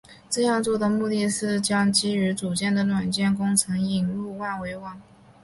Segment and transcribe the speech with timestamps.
[0.31, 4.99] 这样做的目的是将基于组件的软件工程引入万维网。